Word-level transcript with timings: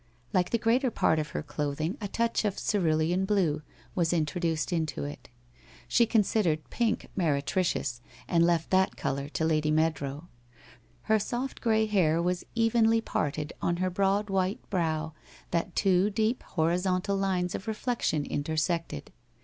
Like 0.33 0.49
the 0.49 0.57
greater 0.57 0.89
part 0.89 1.19
of 1.19 1.27
her 1.27 1.43
clothing 1.43 1.95
a 2.01 2.07
touch 2.07 2.43
of 2.43 2.57
cerulean 2.57 3.23
blue 3.23 3.61
was 3.93 4.11
introduced 4.13 4.73
into 4.73 5.03
it. 5.03 5.29
She 5.87 6.07
considered 6.07 6.71
pink 6.71 7.07
meretricious 7.15 8.01
and 8.27 8.43
left 8.43 8.71
that 8.71 8.97
colour 8.97 9.29
to 9.29 9.45
Lady 9.45 9.69
Meadrow. 9.69 10.27
Her 11.03 11.19
soft 11.19 11.61
grey 11.61 11.85
hair 11.85 12.19
was 12.19 12.43
evenly 12.55 12.99
parted 12.99 13.53
on 13.61 13.77
her 13.77 13.91
broad 13.91 14.31
white 14.31 14.67
brow, 14.71 15.13
that 15.51 15.75
two 15.75 16.09
deep 16.09 16.41
horizontal 16.41 17.15
lines 17.15 17.53
of 17.53 17.67
reflection 17.67 18.25
intersected. 18.25 19.11